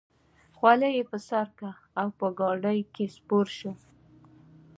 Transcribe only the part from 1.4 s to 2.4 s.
کړه او په